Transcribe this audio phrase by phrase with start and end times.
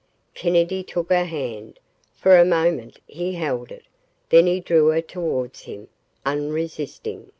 [0.33, 1.77] Kennedy took her hand.
[2.15, 3.85] For a moment he held it.
[4.29, 5.89] Then he drew her towards him,
[6.25, 7.29] unresisting.